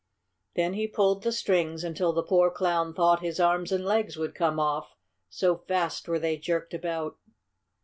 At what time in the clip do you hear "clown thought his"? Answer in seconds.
2.49-3.39